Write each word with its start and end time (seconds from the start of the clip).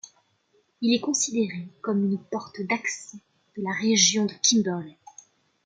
Il 0.81 0.95
est 0.95 0.99
considéré 0.99 1.69
comme 1.81 2.03
une 2.03 2.17
porte 2.17 2.59
d'accès 2.61 3.19
de 3.55 3.61
la 3.61 3.71
région 3.71 4.25
de 4.25 4.33
Kimberley. 4.41 4.97